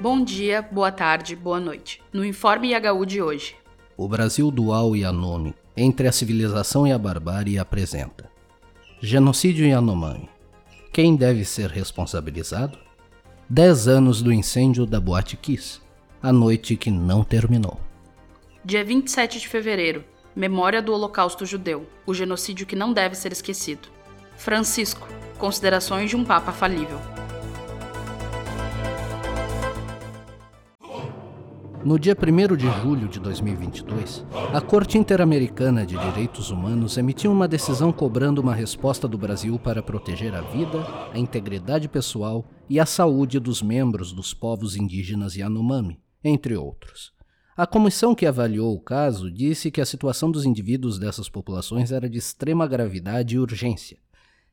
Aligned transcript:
Bom 0.00 0.22
dia, 0.22 0.62
boa 0.62 0.92
tarde, 0.92 1.34
boa 1.34 1.58
noite. 1.58 2.00
No 2.12 2.24
Informe 2.24 2.72
IHU 2.72 3.04
de 3.04 3.20
hoje. 3.20 3.56
O 3.96 4.06
Brasil 4.06 4.48
dual 4.48 4.94
e 4.94 5.04
anônimo, 5.04 5.54
entre 5.76 6.06
a 6.06 6.12
civilização 6.12 6.86
e 6.86 6.92
a 6.92 6.98
barbárie, 6.98 7.58
apresenta 7.58 8.30
Genocídio 9.00 9.66
Yanomami. 9.66 10.28
Quem 10.92 11.16
deve 11.16 11.44
ser 11.44 11.68
responsabilizado? 11.70 12.78
10 13.50 13.88
anos 13.88 14.22
do 14.22 14.32
incêndio 14.32 14.86
da 14.86 15.00
Boate 15.00 15.36
Kiss, 15.36 15.80
a 16.22 16.32
noite 16.32 16.76
que 16.76 16.92
não 16.92 17.24
terminou. 17.24 17.80
Dia 18.64 18.84
27 18.84 19.40
de 19.40 19.48
fevereiro, 19.48 20.04
Memória 20.34 20.80
do 20.80 20.92
Holocausto 20.92 21.44
Judeu, 21.44 21.88
o 22.06 22.14
genocídio 22.14 22.66
que 22.66 22.76
não 22.76 22.92
deve 22.92 23.16
ser 23.16 23.32
esquecido. 23.32 23.88
Francisco, 24.36 25.08
considerações 25.38 26.08
de 26.08 26.14
um 26.14 26.24
Papa 26.24 26.52
falível. 26.52 27.00
No 31.88 31.98
dia 31.98 32.14
1 32.14 32.54
de 32.54 32.70
julho 32.82 33.08
de 33.08 33.18
2022, 33.18 34.22
a 34.52 34.60
Corte 34.60 34.98
Interamericana 34.98 35.86
de 35.86 35.96
Direitos 35.96 36.50
Humanos 36.50 36.98
emitiu 36.98 37.32
uma 37.32 37.48
decisão 37.48 37.90
cobrando 37.90 38.42
uma 38.42 38.54
resposta 38.54 39.08
do 39.08 39.16
Brasil 39.16 39.58
para 39.58 39.82
proteger 39.82 40.34
a 40.34 40.42
vida, 40.42 40.86
a 41.14 41.18
integridade 41.18 41.88
pessoal 41.88 42.44
e 42.68 42.78
a 42.78 42.84
saúde 42.84 43.40
dos 43.40 43.62
membros 43.62 44.12
dos 44.12 44.34
povos 44.34 44.76
indígenas 44.76 45.34
Yanomami, 45.34 45.98
entre 46.22 46.54
outros. 46.58 47.10
A 47.56 47.66
comissão 47.66 48.14
que 48.14 48.26
avaliou 48.26 48.74
o 48.74 48.80
caso 48.80 49.30
disse 49.30 49.70
que 49.70 49.80
a 49.80 49.86
situação 49.86 50.30
dos 50.30 50.44
indivíduos 50.44 50.98
dessas 50.98 51.30
populações 51.30 51.90
era 51.90 52.06
de 52.06 52.18
extrema 52.18 52.66
gravidade 52.66 53.36
e 53.36 53.38
urgência. 53.38 53.96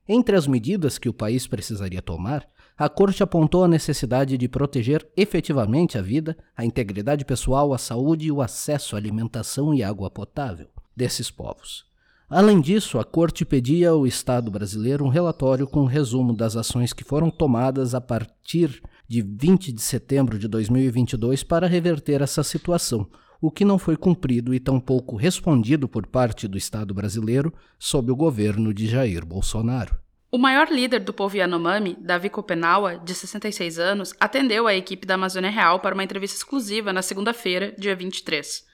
Entre 0.07 0.35
as 0.35 0.47
medidas 0.47 0.97
que 0.97 1.09
o 1.09 1.13
país 1.13 1.47
precisaria 1.47 2.01
tomar 2.01 2.47
a 2.77 2.89
Corte 2.89 3.23
apontou 3.23 3.63
a 3.63 3.69
necessidade 3.69 4.37
de 4.37 4.49
proteger 4.49 5.07
efetivamente 5.15 5.97
a 5.97 6.01
vida, 6.01 6.35
a 6.57 6.65
integridade 6.65 7.23
pessoal, 7.23 7.73
a 7.73 7.77
saúde 7.77 8.27
e 8.27 8.31
o 8.33 8.41
acesso 8.41 8.95
à 8.95 8.99
alimentação 8.99 9.73
e 9.73 9.81
água 9.81 10.11
potável 10.11 10.67
desses 10.93 11.31
povos. 11.31 11.85
Além 12.29 12.59
disso, 12.59 12.99
a 12.99 13.05
Corte 13.05 13.45
pedia 13.45 13.91
ao 13.91 14.05
Estado 14.05 14.51
brasileiro 14.51 15.05
um 15.05 15.09
relatório 15.09 15.65
com 15.65 15.83
um 15.83 15.85
resumo 15.85 16.35
das 16.35 16.57
ações 16.57 16.91
que 16.91 17.03
foram 17.03 17.29
tomadas 17.29 17.95
a 17.95 18.01
partir 18.01 18.81
de 19.07 19.21
20 19.21 19.71
de 19.71 19.81
setembro 19.81 20.37
de 20.37 20.47
2022 20.49 21.43
para 21.43 21.67
reverter 21.67 22.21
essa 22.21 22.43
situação, 22.43 23.07
o 23.41 23.51
que 23.51 23.65
não 23.65 23.77
foi 23.77 23.95
cumprido 23.95 24.53
e 24.53 24.59
tampouco 24.59 25.15
respondido 25.15 25.87
por 25.87 26.07
parte 26.07 26.47
do 26.47 26.57
Estado 26.57 26.93
brasileiro 26.93 27.53
sob 27.77 28.11
o 28.11 28.15
governo 28.15 28.73
de 28.73 28.87
Jair 28.87 29.25
Bolsonaro. 29.25 29.95
O 30.31 30.37
maior 30.37 30.69
líder 30.69 30.99
do 30.99 31.13
povo 31.13 31.37
Yanomami, 31.37 31.95
Davi 31.99 32.29
Kopenawa, 32.29 32.97
de 32.97 33.13
66 33.13 33.79
anos, 33.79 34.13
atendeu 34.19 34.67
a 34.67 34.75
equipe 34.75 35.07
da 35.07 35.13
Amazônia 35.13 35.49
Real 35.49 35.79
para 35.79 35.93
uma 35.93 36.03
entrevista 36.03 36.37
exclusiva 36.37 36.91
na 36.91 37.01
segunda-feira, 37.01 37.73
dia 37.77 37.95
23. 37.95 38.65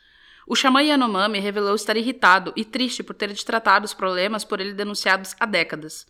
O 0.47 0.55
xamã 0.55 0.81
Yanomami 0.81 1.39
revelou 1.39 1.75
estar 1.75 1.95
irritado 1.95 2.51
e 2.55 2.65
triste 2.65 3.03
por 3.03 3.13
ter 3.13 3.31
tratado 3.43 3.85
os 3.85 3.93
problemas 3.93 4.43
por 4.43 4.59
ele 4.59 4.73
denunciados 4.73 5.35
há 5.39 5.45
décadas. 5.45 6.07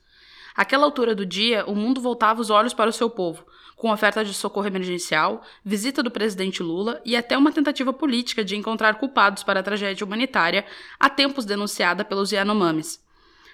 Àquela 0.56 0.86
altura 0.86 1.16
do 1.16 1.26
dia, 1.26 1.66
o 1.66 1.76
mundo 1.76 2.02
voltava 2.02 2.42
os 2.42 2.50
olhos 2.50 2.74
para 2.74 2.90
o 2.90 2.94
seu 2.94 3.10
povo, 3.10 3.46
com 3.76 3.92
oferta 3.92 4.24
de 4.24 4.34
socorro 4.34 4.68
emergencial, 4.68 5.42
visita 5.64 6.04
do 6.04 6.12
presidente 6.12 6.62
Lula 6.62 7.02
e 7.04 7.16
até 7.16 7.38
uma 7.38 7.52
tentativa 7.52 7.92
política 7.92 8.44
de 8.44 8.56
encontrar 8.56 8.96
culpados 8.96 9.44
para 9.44 9.60
a 9.60 9.64
tragédia 9.64 10.06
humanitária 10.06 10.66
há 11.00 11.10
tempos 11.10 11.46
denunciada 11.46 12.06
pelos 12.06 12.32
Yanomamis. 12.32 13.02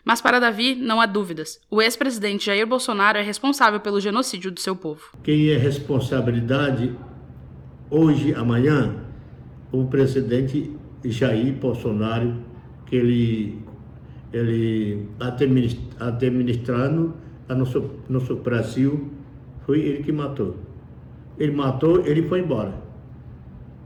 Mas 0.03 0.21
para 0.21 0.39
Davi, 0.39 0.73
não 0.73 1.01
há 1.01 1.05
dúvidas. 1.05 1.59
O 1.69 1.81
ex-presidente 1.81 2.45
Jair 2.45 2.65
Bolsonaro 2.65 3.17
é 3.17 3.21
responsável 3.21 3.79
pelo 3.79 3.99
genocídio 3.99 4.49
do 4.49 4.59
seu 4.59 4.75
povo. 4.75 5.01
Quem 5.21 5.49
é 5.49 5.57
responsabilidade 5.57 6.95
hoje, 7.89 8.33
amanhã, 8.33 8.95
o 9.71 9.85
presidente 9.85 10.71
Jair 11.03 11.53
Bolsonaro, 11.53 12.41
que 12.85 12.95
ele, 12.95 13.59
ele 14.31 15.07
administrando 15.99 17.13
a 17.47 17.55
nosso, 17.55 17.89
nosso 18.09 18.35
Brasil, 18.35 19.09
foi 19.65 19.79
ele 19.79 20.03
que 20.03 20.11
matou. 20.11 20.57
Ele 21.37 21.51
matou, 21.51 22.05
ele 22.05 22.27
foi 22.27 22.39
embora. 22.39 22.73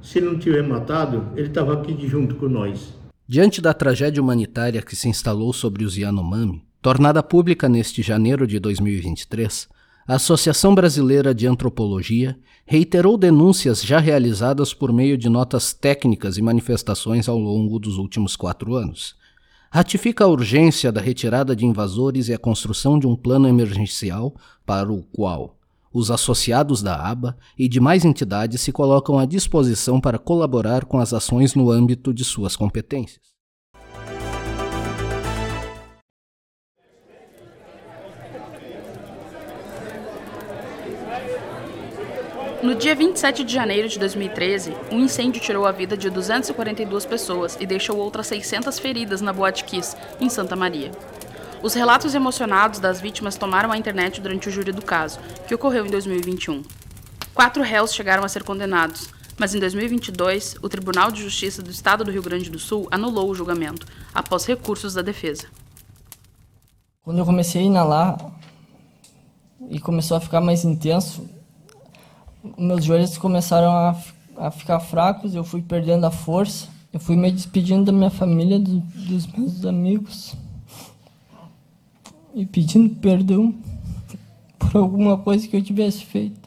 Se 0.02 0.20
não 0.20 0.38
tiver 0.40 0.64
matado, 0.64 1.28
ele 1.36 1.48
estava 1.48 1.74
aqui 1.74 2.08
junto 2.08 2.36
com 2.36 2.48
nós. 2.48 2.94
Diante 3.28 3.62
da 3.62 3.74
tragédia 3.74 4.22
humanitária 4.22 4.82
que 4.82 4.96
se 4.96 5.08
instalou 5.08 5.54
sobre 5.54 5.86
os 5.86 5.96
Yanomami, 5.96 6.64
tornada 6.82 7.22
pública 7.22 7.70
neste 7.70 8.02
janeiro 8.02 8.48
de 8.48 8.60
2023, 8.60 9.70
a 10.08 10.16
Associação 10.16 10.74
Brasileira 10.74 11.34
de 11.34 11.46
Antropologia 11.46 12.38
reiterou 12.66 13.18
denúncias 13.18 13.82
já 13.82 14.00
realizadas 14.00 14.74
por 14.74 14.92
meio 14.92 15.18
de 15.18 15.30
notas 15.30 15.72
técnicas 15.72 16.38
e 16.38 16.42
manifestações 16.42 17.30
ao 17.30 17.38
longo 17.38 17.78
dos 17.78 17.98
últimos 17.98 18.36
quatro 18.36 18.74
anos. 18.76 19.16
Ratifica 19.74 20.26
a 20.26 20.28
urgência 20.28 20.92
da 20.92 21.00
retirada 21.00 21.56
de 21.56 21.66
invasores 21.66 22.28
e 22.28 22.34
a 22.34 22.38
construção 22.38 23.00
de 23.00 23.08
um 23.08 23.16
plano 23.16 23.48
emergencial 23.48 24.36
para 24.66 24.92
o 24.92 25.02
qual 25.14 25.56
os 25.94 26.12
associados 26.12 26.84
da 26.84 26.94
ABA 26.96 27.38
e 27.58 27.70
demais 27.70 28.04
entidades 28.04 28.60
se 28.60 28.74
colocam 28.74 29.18
à 29.18 29.26
disposição 29.26 30.02
para 30.02 30.20
colaborar 30.20 30.84
com 30.84 31.00
as 31.00 31.14
ações 31.14 31.56
no 31.56 31.72
âmbito 31.72 32.14
de 32.14 32.26
suas 32.26 32.54
competências. 32.54 33.22
No 42.64 42.76
dia 42.76 42.94
27 42.94 43.44
de 43.44 43.52
janeiro 43.52 43.90
de 43.90 43.98
2013, 43.98 44.72
um 44.92 45.00
incêndio 45.00 45.42
tirou 45.42 45.66
a 45.66 45.72
vida 45.72 45.98
de 45.98 46.12
242 46.12 47.08
pessoas 47.08 47.58
e 47.60 47.66
deixou 47.66 47.98
outras 47.98 48.28
600 48.28 48.78
feridas 48.78 49.20
na 49.20 49.34
Boate 49.34 49.64
Kiss, 49.64 49.98
em 50.20 50.30
Santa 50.30 50.56
Maria. 50.56 50.92
Os 51.64 51.74
relatos 51.74 52.14
emocionados 52.14 52.80
das 52.80 53.02
vítimas 53.02 53.36
tomaram 53.36 53.72
a 53.72 53.78
internet 53.78 54.22
durante 54.22 54.48
o 54.48 54.52
júri 54.52 54.72
do 54.72 54.86
caso, 54.86 55.20
que 55.48 55.56
ocorreu 55.56 55.88
em 55.88 55.90
2021. 55.90 56.62
Quatro 57.34 57.64
réus 57.64 57.96
chegaram 57.96 58.24
a 58.24 58.30
ser 58.30 58.44
condenados, 58.44 59.10
mas 59.40 59.56
em 59.56 59.60
2022, 59.60 60.58
o 60.62 60.70
Tribunal 60.70 61.12
de 61.12 61.24
Justiça 61.24 61.64
do 61.64 61.72
Estado 61.72 62.04
do 62.04 62.12
Rio 62.12 62.22
Grande 62.22 62.52
do 62.52 62.60
Sul 62.60 62.88
anulou 62.92 63.28
o 63.32 63.34
julgamento, 63.34 63.88
após 64.14 64.46
recursos 64.46 64.94
da 64.94 65.02
defesa. 65.02 65.48
Quando 67.04 67.18
eu 67.18 67.26
comecei 67.26 67.64
a 67.64 67.66
inalar 67.66 68.18
e 69.68 69.80
começou 69.80 70.16
a 70.16 70.22
ficar 70.22 70.42
mais 70.42 70.64
intenso, 70.64 71.28
meus 72.62 72.86
joelhos 72.86 73.18
começaram 73.18 73.72
a, 73.72 73.98
a 74.38 74.52
ficar 74.52 74.80
fracos, 74.80 75.34
eu 75.34 75.44
fui 75.44 75.62
perdendo 75.62 76.06
a 76.06 76.12
força, 76.12 76.68
eu 76.94 77.00
fui 77.00 77.16
me 77.16 77.32
despedindo 77.32 77.86
da 77.86 77.92
minha 77.92 78.10
família, 78.10 78.60
do, 78.60 78.80
dos 78.80 79.28
meus 79.28 79.66
amigos 79.66 80.36
e 82.34 82.46
pedindo 82.46 82.96
perdão 82.96 83.54
por 84.58 84.78
alguma 84.78 85.18
coisa 85.18 85.48
que 85.48 85.56
eu 85.56 85.64
tivesse 85.64 86.06
feito. 86.06 86.40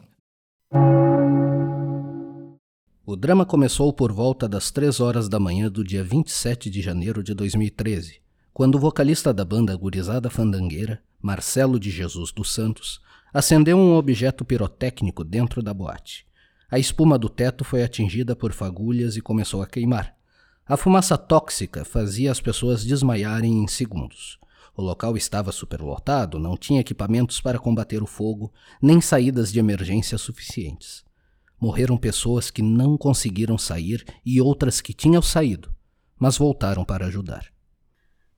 O 3.07 3.17
drama 3.17 3.45
começou 3.45 3.93
por 3.93 4.13
volta 4.13 4.49
das 4.49 4.71
3 4.71 4.99
horas 5.01 5.29
da 5.29 5.39
manhã 5.39 5.71
do 5.71 5.85
dia 5.85 6.03
27 6.03 6.71
de 6.71 6.81
janeiro 6.81 7.23
de 7.23 7.35
2013, 7.35 8.21
quando 8.53 8.77
o 8.77 8.81
vocalista 8.81 9.33
da 9.33 9.45
banda 9.45 9.77
Gurizada 9.77 10.31
Fandangueira, 10.31 11.03
Marcelo 11.21 11.79
de 11.79 11.91
Jesus 11.91 12.33
dos 12.33 12.53
Santos, 12.53 13.01
acendeu 13.35 13.77
um 13.77 13.97
objeto 13.97 14.45
pirotécnico 14.45 15.25
dentro 15.25 15.61
da 15.61 15.75
boate. 15.75 16.25
A 16.71 16.79
espuma 16.79 17.19
do 17.19 17.29
teto 17.29 17.65
foi 17.65 17.83
atingida 17.83 18.37
por 18.37 18.53
fagulhas 18.53 19.17
e 19.17 19.21
começou 19.21 19.61
a 19.61 19.67
queimar. 19.67 20.15
A 20.65 20.77
fumaça 20.77 21.19
tóxica 21.19 21.85
fazia 21.85 22.31
as 22.31 22.41
pessoas 22.41 22.85
desmaiarem 22.85 23.65
em 23.65 23.67
segundos. 23.67 24.39
O 24.77 24.83
local 24.83 25.17
estava 25.17 25.51
superlotado, 25.51 26.39
não 26.39 26.57
tinha 26.57 26.81
equipamentos 26.81 27.41
para 27.41 27.59
combater 27.59 28.03
o 28.03 28.07
fogo, 28.07 28.53
nem 28.81 29.01
saídas 29.01 29.53
de 29.53 29.59
emergência 29.59 30.17
suficientes. 30.17 31.05
Morreram 31.61 31.97
pessoas 31.97 32.53
que 32.53 32.63
não 32.63 32.97
conseguiram 32.97 33.59
sair 33.59 34.05
e 34.25 34.41
outras 34.41 34.81
que 34.81 34.95
tinham 34.95 35.23
saído, 35.23 35.75
mas 36.19 36.39
voltaram 36.39 36.85
para 36.85 37.07
ajudar. 37.07 37.53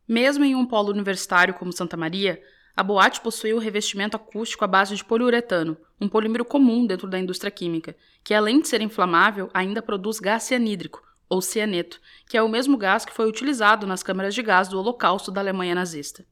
Mesmo 0.09 0.45
em 0.45 0.55
um 0.55 0.67
polo 0.67 0.91
universitário 0.91 1.55
como 1.55 1.73
Santa 1.73 1.97
Maria, 1.97 2.41
a 2.77 2.83
boate 2.83 3.23
possui 3.23 3.55
o 3.55 3.59
revestimento 3.59 4.17
acústico 4.17 4.63
à 4.63 4.69
base 4.69 4.95
de 4.95 5.03
poliuretano, 5.03 5.79
um 5.99 6.09
polímero 6.09 6.45
comum 6.45 6.87
dentro 6.87 7.09
da 7.09 7.19
indústria 7.19 7.51
química, 7.51 7.97
que 8.23 8.35
além 8.35 8.61
de 8.61 8.69
ser 8.69 8.83
inflamável, 8.83 9.49
ainda 9.55 9.81
produz 9.81 10.21
gás 10.21 10.43
cianídrico, 10.43 11.03
ou 11.27 11.41
cianeto, 11.41 11.99
que 12.29 12.37
é 12.37 12.43
o 12.43 12.49
mesmo 12.49 12.77
gás 12.77 13.05
que 13.05 13.15
foi 13.15 13.27
utilizado 13.27 13.87
nas 13.87 14.03
câmaras 14.03 14.35
de 14.35 14.43
gás 14.43 14.69
do 14.69 14.79
Holocausto 14.79 15.31
da 15.31 15.41
Alemanha 15.41 15.75
nazista. 15.75 16.25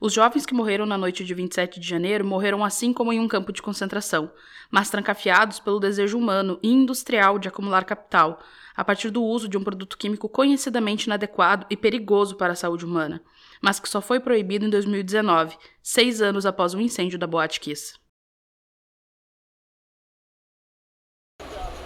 Os 0.00 0.12
jovens 0.12 0.46
que 0.46 0.54
morreram 0.54 0.86
na 0.86 0.98
noite 0.98 1.24
de 1.24 1.34
27 1.34 1.80
de 1.80 1.88
janeiro 1.88 2.24
morreram 2.24 2.64
assim 2.64 2.92
como 2.92 3.12
em 3.12 3.20
um 3.20 3.28
campo 3.28 3.52
de 3.52 3.62
concentração, 3.62 4.30
mas 4.70 4.90
trancafiados 4.90 5.60
pelo 5.60 5.80
desejo 5.80 6.18
humano 6.18 6.58
e 6.62 6.70
industrial 6.70 7.38
de 7.38 7.48
acumular 7.48 7.84
capital, 7.84 8.40
a 8.76 8.84
partir 8.84 9.10
do 9.10 9.22
uso 9.22 9.48
de 9.48 9.56
um 9.56 9.64
produto 9.64 9.96
químico 9.96 10.28
conhecidamente 10.28 11.06
inadequado 11.06 11.66
e 11.70 11.76
perigoso 11.76 12.36
para 12.36 12.52
a 12.52 12.56
saúde 12.56 12.84
humana, 12.84 13.22
mas 13.60 13.78
que 13.78 13.88
só 13.88 14.00
foi 14.00 14.20
proibido 14.20 14.66
em 14.66 14.70
2019, 14.70 15.56
seis 15.82 16.20
anos 16.20 16.44
após 16.44 16.74
o 16.74 16.80
incêndio 16.80 17.18
da 17.18 17.26
Boate 17.26 17.60
Kiss. 17.60 17.94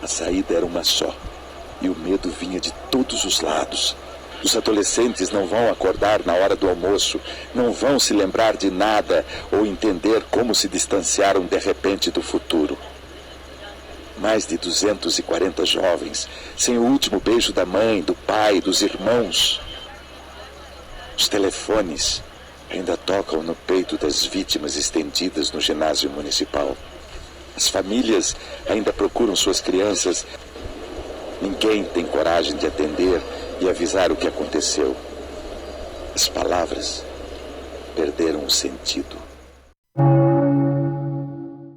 saída 0.08 0.54
era 0.54 0.64
uma 0.64 0.82
só, 0.82 1.14
e 1.82 1.88
o 1.88 1.94
medo 1.94 2.30
vinha 2.30 2.58
de 2.58 2.72
todos 2.90 3.24
os 3.24 3.40
lados. 3.40 3.94
Os 4.42 4.56
adolescentes 4.56 5.30
não 5.30 5.46
vão 5.46 5.68
acordar 5.68 6.24
na 6.24 6.34
hora 6.34 6.54
do 6.54 6.68
almoço, 6.68 7.20
não 7.54 7.72
vão 7.72 7.98
se 7.98 8.12
lembrar 8.12 8.56
de 8.56 8.70
nada 8.70 9.26
ou 9.50 9.66
entender 9.66 10.22
como 10.30 10.54
se 10.54 10.68
distanciaram 10.68 11.44
de 11.44 11.58
repente 11.58 12.10
do 12.10 12.22
futuro. 12.22 12.78
Mais 14.16 14.46
de 14.46 14.56
240 14.56 15.64
jovens, 15.66 16.28
sem 16.56 16.78
o 16.78 16.82
último 16.82 17.20
beijo 17.20 17.52
da 17.52 17.66
mãe, 17.66 18.00
do 18.00 18.14
pai, 18.14 18.60
dos 18.60 18.82
irmãos. 18.82 19.60
Os 21.16 21.28
telefones 21.28 22.22
ainda 22.70 22.96
tocam 22.96 23.42
no 23.42 23.54
peito 23.54 23.96
das 23.96 24.24
vítimas 24.24 24.76
estendidas 24.76 25.50
no 25.50 25.60
ginásio 25.60 26.10
municipal. 26.10 26.76
As 27.56 27.68
famílias 27.68 28.36
ainda 28.68 28.92
procuram 28.92 29.34
suas 29.34 29.60
crianças. 29.60 30.24
Ninguém 31.42 31.82
tem 31.82 32.04
coragem 32.04 32.56
de 32.56 32.66
atender 32.66 33.20
e 33.60 33.68
avisar 33.68 34.10
o 34.12 34.16
que 34.16 34.26
aconteceu. 34.26 34.96
As 36.14 36.28
palavras 36.28 37.04
perderam 37.94 38.44
o 38.44 38.50
sentido. 38.50 39.16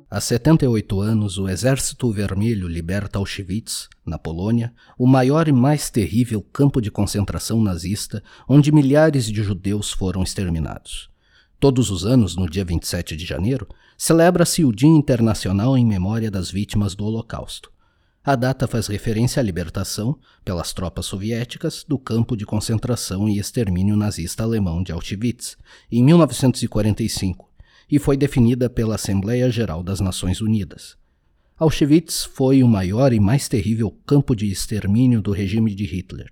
Há 0.10 0.20
78 0.20 1.00
anos, 1.00 1.38
o 1.38 1.48
Exército 1.48 2.12
Vermelho 2.12 2.68
liberta 2.68 3.18
Auschwitz, 3.18 3.88
na 4.06 4.20
Polônia, 4.20 4.74
o 4.98 5.08
maior 5.08 5.48
e 5.48 5.54
mais 5.54 5.90
terrível 5.90 6.42
campo 6.42 6.82
de 6.82 6.92
concentração 6.92 7.62
nazista 7.62 8.22
onde 8.48 8.74
milhares 8.74 9.26
de 9.26 9.42
judeus 9.42 9.92
foram 9.92 10.22
exterminados. 10.22 11.10
Todos 11.62 11.90
os 11.90 12.06
anos, 12.06 12.36
no 12.36 12.50
dia 12.50 12.66
27 12.66 13.16
de 13.16 13.26
janeiro, 13.26 13.68
celebra-se 13.98 14.66
o 14.66 14.74
Dia 14.74 14.90
Internacional 14.90 15.78
em 15.78 15.86
Memória 15.86 16.30
das 16.30 16.52
Vítimas 16.52 16.94
do 16.94 17.06
Holocausto. 17.06 17.72
A 18.24 18.36
data 18.36 18.68
faz 18.68 18.86
referência 18.86 19.40
à 19.40 19.44
libertação, 19.44 20.16
pelas 20.46 20.72
tropas 20.74 21.08
soviéticas, 21.08 21.84
do 21.88 21.98
campo 21.98 22.38
de 22.38 22.46
concentração 22.46 23.28
e 23.28 23.40
extermínio 23.40 23.96
nazista 23.96 24.44
alemão 24.44 24.84
de 24.84 24.92
Auschwitz, 24.92 25.58
em 25.92 26.04
1945, 26.04 27.50
e 27.90 27.98
foi 27.98 28.16
definida 28.16 28.70
pela 28.70 28.94
Assembleia 28.94 29.50
Geral 29.50 29.82
das 29.82 30.00
Nações 30.00 30.40
Unidas. 30.40 30.96
Auschwitz 31.58 32.24
foi 32.24 32.62
o 32.62 32.68
maior 32.68 33.12
e 33.12 33.20
mais 33.20 33.48
terrível 33.48 33.90
campo 34.06 34.36
de 34.36 34.52
extermínio 34.52 35.20
do 35.20 35.32
regime 35.32 35.74
de 35.74 35.86
Hitler. 35.86 36.30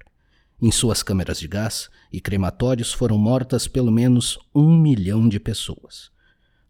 Em 0.61 0.71
suas 0.71 1.01
câmeras 1.01 1.39
de 1.39 1.47
gás 1.47 1.89
e 2.13 2.21
crematórios 2.21 2.93
foram 2.93 3.17
mortas 3.17 3.67
pelo 3.67 3.91
menos 3.91 4.37
um 4.53 4.77
milhão 4.79 5.27
de 5.27 5.39
pessoas. 5.39 6.11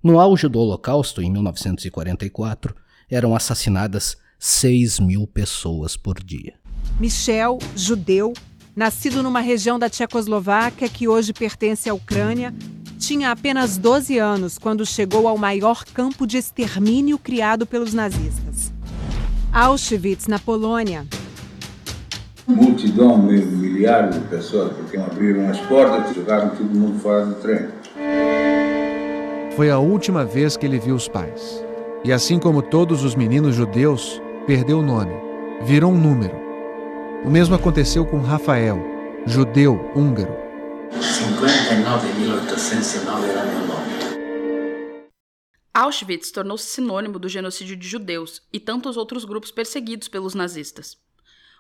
No 0.02 0.18
auge 0.18 0.48
do 0.48 0.60
Holocausto, 0.60 1.22
em 1.22 1.30
1944, 1.30 2.74
eram 3.10 3.36
assassinadas 3.36 4.16
6 4.40 5.02
mil 5.02 5.28
pessoas 5.28 5.98
por 5.98 6.24
dia. 6.24 6.54
Michel, 6.98 7.60
judeu, 7.76 8.32
nascido 8.74 9.22
numa 9.22 9.42
região 9.42 9.78
da 9.78 9.90
Tchecoslováquia 9.90 10.88
que 10.88 11.10
hoje 11.10 11.34
pertence 11.34 11.90
à 11.90 11.94
Ucrânia, 11.94 12.54
tinha 12.98 13.32
apenas 13.32 13.78
12 13.78 14.18
anos 14.18 14.58
quando 14.58 14.86
chegou 14.86 15.28
ao 15.28 15.38
maior 15.38 15.84
campo 15.84 16.26
de 16.26 16.38
extermínio 16.38 17.18
criado 17.18 17.66
pelos 17.66 17.94
nazistas. 17.94 18.72
Auschwitz, 19.52 20.28
na 20.28 20.40
Polônia. 20.40 21.06
Multidão, 22.48 23.18
milhares 23.18 24.16
de 24.16 24.22
pessoas, 24.28 24.72
porque 24.74 24.96
abriram 24.96 25.50
as 25.50 25.60
portas 25.62 26.12
e 26.12 26.16
jogaram 26.16 26.56
todo 26.56 26.74
mundo 26.74 26.98
fora 27.00 27.26
do 27.26 27.36
trem. 27.36 27.68
Foi 29.58 29.70
a 29.70 29.80
última 29.80 30.24
vez 30.24 30.56
que 30.56 30.66
ele 30.66 30.80
viu 30.80 30.96
os 30.96 31.10
pais. 31.10 31.64
E 32.06 32.14
assim 32.14 32.40
como 32.40 32.62
todos 32.62 33.04
os 33.04 33.14
meninos 33.14 33.56
judeus, 33.56 34.22
perdeu 34.50 34.80
o 34.80 34.82
nome, 34.82 35.14
virou 35.62 35.92
um 35.92 35.96
número. 35.96 36.36
O 37.24 37.30
mesmo 37.30 37.54
aconteceu 37.54 38.04
com 38.04 38.20
Rafael, 38.20 38.80
judeu 39.28 39.76
húngaro. 39.96 40.34
59.809 40.92 43.30
era 43.30 43.46
meu 43.46 43.68
nome. 43.68 43.94
Auschwitz 45.72 46.32
tornou-se 46.32 46.66
sinônimo 46.66 47.20
do 47.20 47.30
genocídio 47.30 47.76
de 47.76 47.88
judeus 47.88 48.42
e 48.52 48.60
tantos 48.60 48.98
outros 48.98 49.24
grupos 49.24 49.52
perseguidos 49.52 50.08
pelos 50.08 50.34
nazistas. 50.34 50.98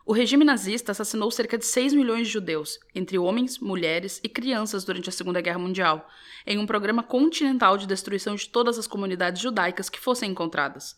O 0.03 0.11
regime 0.11 0.43
nazista 0.43 0.91
assassinou 0.91 1.29
cerca 1.29 1.59
de 1.59 1.67
6 1.67 1.93
milhões 1.93 2.25
de 2.25 2.33
judeus, 2.33 2.79
entre 2.95 3.19
homens, 3.19 3.59
mulheres 3.59 4.19
e 4.23 4.27
crianças 4.27 4.83
durante 4.83 5.09
a 5.09 5.11
Segunda 5.11 5.41
Guerra 5.41 5.59
Mundial, 5.59 6.09
em 6.43 6.57
um 6.57 6.65
programa 6.65 7.03
continental 7.03 7.77
de 7.77 7.85
destruição 7.85 8.33
de 8.33 8.49
todas 8.49 8.79
as 8.79 8.87
comunidades 8.87 9.39
judaicas 9.39 9.91
que 9.91 9.99
fossem 9.99 10.31
encontradas. 10.31 10.97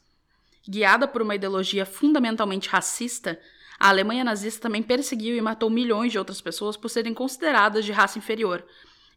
Guiada 0.67 1.07
por 1.07 1.21
uma 1.21 1.35
ideologia 1.35 1.85
fundamentalmente 1.85 2.69
racista, 2.69 3.39
a 3.79 3.89
Alemanha 3.89 4.23
nazista 4.23 4.61
também 4.61 4.83
perseguiu 4.83 5.35
e 5.35 5.41
matou 5.41 5.69
milhões 5.69 6.11
de 6.11 6.19
outras 6.19 6.39
pessoas 6.39 6.77
por 6.77 6.89
serem 6.89 7.13
consideradas 7.13 7.83
de 7.83 7.91
raça 7.91 8.19
inferior, 8.19 8.63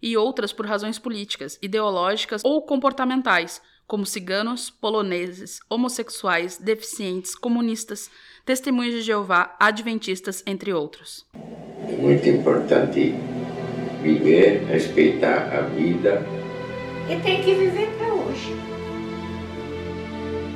e 0.02 0.16
outras 0.16 0.52
por 0.52 0.66
razões 0.66 0.98
políticas, 0.98 1.58
ideológicas 1.62 2.42
ou 2.44 2.62
comportamentais, 2.62 3.60
como 3.86 4.06
ciganos, 4.06 4.70
poloneses, 4.70 5.60
homossexuais, 5.68 6.58
deficientes, 6.58 7.34
comunistas, 7.34 8.10
testemunhas 8.44 8.94
de 8.94 9.02
Jeová, 9.02 9.54
adventistas, 9.60 10.42
entre 10.46 10.72
outros. 10.72 11.26
É 11.88 11.96
muito 11.96 12.28
importante 12.28 13.14
viver, 14.02 14.64
respeitar 14.64 15.54
a 15.54 15.62
vida. 15.62 16.26
E 17.08 17.20
tem 17.20 17.42
que 17.42 17.54
viver 17.54 17.88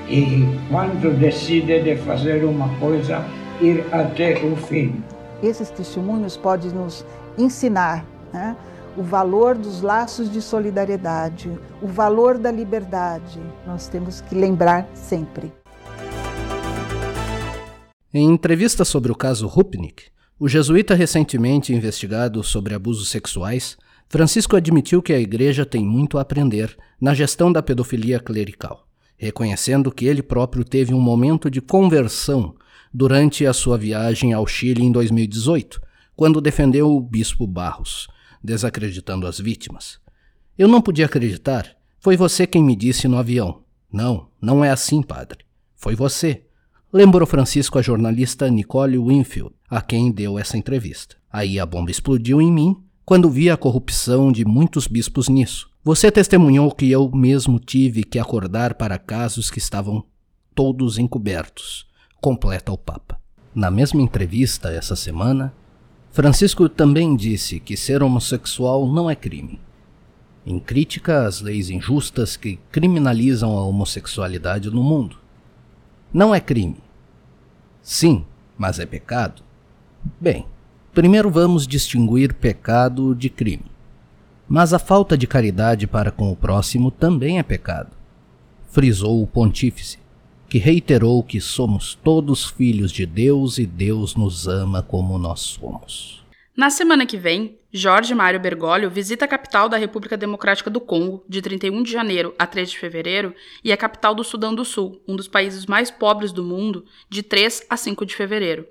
e 0.08 0.46
quando 0.70 1.16
decide 1.18 1.82
de 1.82 1.96
fazer 1.96 2.44
uma 2.44 2.68
coisa, 2.78 3.24
ir 3.60 3.84
até 3.92 4.42
o 4.44 4.56
fim. 4.56 5.02
Esses 5.42 5.70
testemunhos 5.70 6.36
podem 6.36 6.70
nos 6.70 7.04
ensinar 7.36 8.04
né, 8.32 8.56
o 8.96 9.02
valor 9.02 9.56
dos 9.56 9.82
laços 9.82 10.32
de 10.32 10.40
solidariedade, 10.40 11.50
o 11.82 11.86
valor 11.86 12.38
da 12.38 12.50
liberdade. 12.50 13.40
Nós 13.66 13.86
temos 13.86 14.20
que 14.22 14.34
lembrar 14.34 14.88
sempre. 14.94 15.52
Em 18.12 18.32
entrevista 18.32 18.84
sobre 18.84 19.12
o 19.12 19.14
caso 19.14 19.46
Rupnik, 19.46 20.04
o 20.40 20.48
jesuíta 20.48 20.94
recentemente 20.94 21.74
investigado 21.74 22.42
sobre 22.42 22.74
abusos 22.74 23.10
sexuais, 23.10 23.76
Francisco 24.08 24.56
admitiu 24.56 25.02
que 25.02 25.12
a 25.12 25.20
igreja 25.20 25.66
tem 25.66 25.84
muito 25.84 26.16
a 26.16 26.22
aprender 26.22 26.74
na 26.98 27.12
gestão 27.12 27.52
da 27.52 27.62
pedofilia 27.62 28.18
clerical 28.18 28.87
reconhecendo 29.18 29.90
que 29.90 30.06
ele 30.06 30.22
próprio 30.22 30.64
teve 30.64 30.94
um 30.94 31.00
momento 31.00 31.50
de 31.50 31.60
conversão 31.60 32.54
durante 32.94 33.44
a 33.44 33.52
sua 33.52 33.76
viagem 33.76 34.32
ao 34.32 34.46
Chile 34.46 34.82
em 34.82 34.92
2018, 34.92 35.80
quando 36.16 36.40
defendeu 36.40 36.90
o 36.90 37.00
bispo 37.00 37.46
Barros, 37.46 38.08
desacreditando 38.42 39.26
as 39.26 39.38
vítimas. 39.38 39.98
Eu 40.56 40.68
não 40.68 40.80
podia 40.80 41.06
acreditar. 41.06 41.76
Foi 42.00 42.16
você 42.16 42.46
quem 42.46 42.62
me 42.62 42.74
disse 42.74 43.06
no 43.08 43.18
avião. 43.18 43.62
Não, 43.92 44.28
não 44.40 44.64
é 44.64 44.70
assim, 44.70 45.02
padre. 45.02 45.38
Foi 45.76 45.94
você. 45.94 46.44
Lembrou 46.92 47.26
Francisco 47.26 47.78
a 47.78 47.82
jornalista 47.82 48.48
Nicole 48.48 48.98
Winfield, 48.98 49.54
a 49.68 49.82
quem 49.82 50.10
deu 50.10 50.38
essa 50.38 50.56
entrevista. 50.56 51.16
Aí 51.30 51.58
a 51.58 51.66
bomba 51.66 51.90
explodiu 51.90 52.40
em 52.40 52.50
mim 52.50 52.76
quando 53.04 53.30
vi 53.30 53.50
a 53.50 53.56
corrupção 53.56 54.32
de 54.32 54.44
muitos 54.44 54.86
bispos 54.86 55.28
nisso. 55.28 55.70
Você 55.88 56.12
testemunhou 56.12 56.70
que 56.70 56.90
eu 56.90 57.10
mesmo 57.10 57.58
tive 57.58 58.04
que 58.04 58.18
acordar 58.18 58.74
para 58.74 58.98
casos 58.98 59.50
que 59.50 59.58
estavam 59.58 60.04
todos 60.54 60.98
encobertos, 60.98 61.86
completa 62.20 62.70
o 62.70 62.76
Papa. 62.76 63.18
Na 63.54 63.70
mesma 63.70 64.02
entrevista 64.02 64.70
essa 64.70 64.94
semana, 64.94 65.50
Francisco 66.10 66.68
também 66.68 67.16
disse 67.16 67.58
que 67.58 67.74
ser 67.74 68.02
homossexual 68.02 68.86
não 68.86 69.08
é 69.08 69.16
crime. 69.16 69.58
Em 70.44 70.58
crítica 70.58 71.26
às 71.26 71.40
leis 71.40 71.70
injustas 71.70 72.36
que 72.36 72.58
criminalizam 72.70 73.56
a 73.56 73.62
homossexualidade 73.62 74.70
no 74.70 74.82
mundo. 74.84 75.16
Não 76.12 76.34
é 76.34 76.38
crime. 76.38 76.82
Sim, 77.80 78.26
mas 78.58 78.78
é 78.78 78.84
pecado? 78.84 79.42
Bem, 80.20 80.44
primeiro 80.92 81.30
vamos 81.30 81.66
distinguir 81.66 82.34
pecado 82.34 83.14
de 83.14 83.30
crime. 83.30 83.77
Mas 84.48 84.72
a 84.72 84.78
falta 84.78 85.16
de 85.16 85.26
caridade 85.26 85.86
para 85.86 86.10
com 86.10 86.32
o 86.32 86.36
próximo 86.36 86.90
também 86.90 87.38
é 87.38 87.42
pecado, 87.42 87.94
frisou 88.70 89.22
o 89.22 89.26
pontífice, 89.26 89.98
que 90.48 90.56
reiterou 90.56 91.22
que 91.22 91.38
somos 91.38 91.94
todos 91.94 92.46
filhos 92.46 92.90
de 92.90 93.04
Deus 93.04 93.58
e 93.58 93.66
Deus 93.66 94.16
nos 94.16 94.48
ama 94.48 94.82
como 94.82 95.18
nós 95.18 95.40
somos. 95.40 96.24
Na 96.56 96.70
semana 96.70 97.04
que 97.04 97.18
vem, 97.18 97.58
Jorge 97.70 98.14
Mário 98.14 98.40
Bergoglio 98.40 98.90
visita 98.90 99.26
a 99.26 99.28
capital 99.28 99.68
da 99.68 99.76
República 99.76 100.16
Democrática 100.16 100.70
do 100.70 100.80
Congo, 100.80 101.22
de 101.28 101.42
31 101.42 101.82
de 101.82 101.92
janeiro 101.92 102.34
a 102.38 102.46
3 102.46 102.70
de 102.70 102.78
fevereiro, 102.78 103.34
e 103.62 103.70
a 103.70 103.76
capital 103.76 104.14
do 104.14 104.24
Sudão 104.24 104.54
do 104.54 104.64
Sul, 104.64 105.00
um 105.06 105.14
dos 105.14 105.28
países 105.28 105.66
mais 105.66 105.90
pobres 105.90 106.32
do 106.32 106.42
mundo, 106.42 106.86
de 107.10 107.22
3 107.22 107.66
a 107.68 107.76
5 107.76 108.06
de 108.06 108.16
fevereiro. 108.16 108.66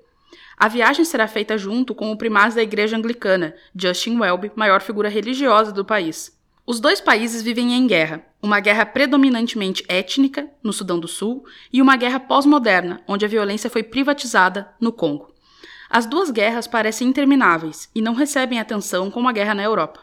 A 0.56 0.68
viagem 0.68 1.04
será 1.04 1.28
feita 1.28 1.56
junto 1.56 1.94
com 1.94 2.10
o 2.10 2.16
primaz 2.16 2.54
da 2.54 2.62
Igreja 2.62 2.96
Anglicana, 2.96 3.54
Justin 3.74 4.18
Welby, 4.18 4.50
maior 4.56 4.80
figura 4.80 5.08
religiosa 5.08 5.72
do 5.72 5.84
país. 5.84 6.36
Os 6.66 6.80
dois 6.80 7.00
países 7.00 7.42
vivem 7.42 7.72
em 7.72 7.86
guerra, 7.86 8.24
uma 8.42 8.60
guerra 8.60 8.84
predominantemente 8.84 9.84
étnica, 9.88 10.48
no 10.62 10.72
Sudão 10.72 10.98
do 10.98 11.08
Sul, 11.08 11.44
e 11.72 11.80
uma 11.80 11.96
guerra 11.96 12.20
pós-moderna, 12.20 13.00
onde 13.06 13.24
a 13.24 13.28
violência 13.28 13.70
foi 13.70 13.82
privatizada, 13.82 14.68
no 14.80 14.92
Congo. 14.92 15.32
As 15.88 16.04
duas 16.04 16.30
guerras 16.30 16.66
parecem 16.66 17.08
intermináveis 17.08 17.88
e 17.94 18.02
não 18.02 18.12
recebem 18.12 18.60
atenção 18.60 19.10
como 19.10 19.28
a 19.28 19.32
guerra 19.32 19.54
na 19.54 19.62
Europa. 19.62 20.00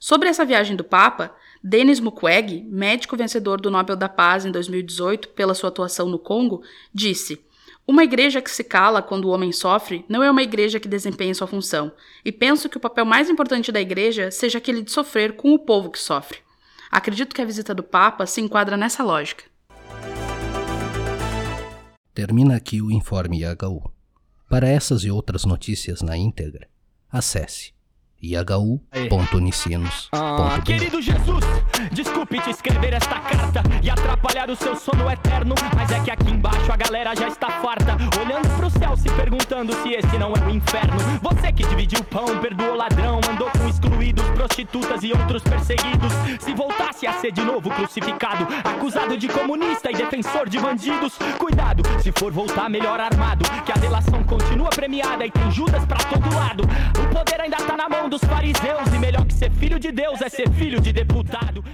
Sobre 0.00 0.28
essa 0.28 0.44
viagem 0.44 0.74
do 0.74 0.82
Papa, 0.82 1.34
Denis 1.62 2.00
Mukwege, 2.00 2.64
médico 2.68 3.16
vencedor 3.16 3.60
do 3.60 3.70
Nobel 3.70 3.94
da 3.94 4.08
Paz 4.08 4.44
em 4.44 4.50
2018 4.50 5.28
pela 5.28 5.54
sua 5.54 5.68
atuação 5.68 6.08
no 6.08 6.18
Congo, 6.18 6.62
disse: 6.92 7.44
Uma 7.86 8.04
igreja 8.04 8.40
que 8.40 8.50
se 8.50 8.62
cala 8.62 9.02
quando 9.02 9.24
o 9.24 9.30
homem 9.30 9.50
sofre 9.50 10.04
não 10.08 10.22
é 10.22 10.30
uma 10.30 10.42
igreja 10.42 10.78
que 10.78 10.86
desempenha 10.86 11.34
sua 11.34 11.48
função, 11.48 11.92
e 12.24 12.30
penso 12.30 12.68
que 12.68 12.76
o 12.76 12.80
papel 12.80 13.04
mais 13.04 13.28
importante 13.28 13.72
da 13.72 13.80
igreja 13.80 14.30
seja 14.30 14.58
aquele 14.58 14.82
de 14.82 14.92
sofrer 14.92 15.34
com 15.34 15.52
o 15.52 15.58
povo 15.58 15.90
que 15.90 15.98
sofre. 15.98 16.38
Acredito 16.90 17.34
que 17.34 17.42
a 17.42 17.44
visita 17.44 17.74
do 17.74 17.82
Papa 17.82 18.24
se 18.24 18.40
enquadra 18.40 18.76
nessa 18.76 19.02
lógica. 19.02 19.44
Termina 22.14 22.56
aqui 22.56 22.80
o 22.80 22.90
Informe 22.90 23.40
IHU. 23.40 23.90
Para 24.48 24.68
essas 24.68 25.02
e 25.02 25.10
outras 25.10 25.44
notícias 25.44 26.02
na 26.02 26.16
íntegra, 26.16 26.68
acesse 27.10 27.72
ihu.unicinos.br. 28.22 30.08
Ah, 30.12 30.60
querido 30.64 31.02
Jesus, 31.02 31.44
desculpe 31.90 32.40
te 32.40 32.50
escrever 32.50 32.94
esta 32.94 33.18
carta 33.18 33.62
e 33.82 33.90
atrapalhar 33.90 34.48
o 34.48 34.54
seu 34.54 34.76
sono 34.76 35.10
eterno, 35.10 35.56
mas 35.74 35.90
é 35.90 35.98
que 36.00 36.10
aqui 36.10 36.30
embaixo 36.30 36.70
a 36.70 36.76
galera 36.76 37.16
já 37.16 37.26
está 37.26 37.50
farta, 37.50 37.96
olhando 38.24 38.48
pro 38.56 38.70
céu 38.70 38.96
se 38.96 39.10
perguntando 39.10 39.74
se 39.82 39.94
esse 39.94 40.18
não 40.18 40.32
é 40.34 40.46
o 40.46 40.50
inferno. 40.50 40.96
Você 41.20 41.52
que 41.52 41.66
dividiu 41.66 41.98
o 41.98 42.04
pão, 42.04 42.38
perdoou 42.40 42.76
ladrão, 42.76 43.20
andou 43.28 43.50
com 43.50 43.68
excluídos, 43.68 44.24
prostitutas 44.30 45.02
e 45.02 45.12
outros 45.12 45.42
perseguidos. 45.42 46.12
Se 46.40 46.54
voltasse 46.54 47.06
a 47.06 47.14
ser 47.14 47.32
de 47.32 47.42
novo 47.42 47.70
crucificado, 47.70 48.46
acusado 48.62 49.16
de 49.16 49.26
comunista 49.28 49.90
e 49.90 49.94
defensor 49.94 50.48
de 50.48 50.60
bandidos, 50.60 51.14
cuidado, 51.38 51.82
se 52.00 52.12
for 52.12 52.30
voltar 52.30 52.70
melhor 52.70 53.00
armado, 53.00 53.44
que 53.64 53.72
a 53.72 53.76
delação 53.76 54.22
continua 54.22 54.70
premiada 54.70 55.26
e 55.26 55.30
tem 55.30 55.50
Judas 55.50 55.84
pra 55.84 55.98
todo 55.98 56.34
lado. 56.36 56.62
O 56.62 57.14
poder 57.14 57.40
ainda 57.40 57.56
tá 57.56 57.76
na 57.76 57.88
mão 57.88 58.08
dos 58.12 58.22
fariseus. 58.24 58.92
E 58.94 58.98
melhor 58.98 59.24
que 59.24 59.32
ser 59.32 59.50
filho 59.52 59.78
de 59.78 59.90
Deus 59.90 60.20
é 60.20 60.28
ser 60.28 60.50
filho 60.50 60.78
de 60.80 60.92
deputado. 60.92 61.64